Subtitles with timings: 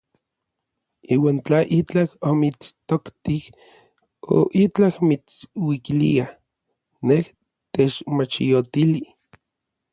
[1.15, 3.43] Iuan tla itlaj omitstoktij
[4.35, 6.25] o itlaj mitsuikilia,
[7.07, 7.23] nej
[7.73, 9.01] techmachiotili.